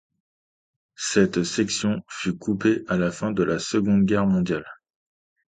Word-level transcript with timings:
Cette 0.97 1.43
section 1.43 2.01
fut 2.07 2.35
coupée 2.35 2.83
à 2.87 2.97
la 2.97 3.11
fin 3.11 3.31
de 3.31 3.43
la 3.43 3.59
Seconde 3.59 4.03
Guerre 4.05 4.25
mondiale. 4.25 4.65